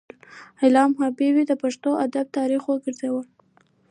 [0.63, 3.21] علامه حبيبي د پښتو ادب تاریخ وڅیړه.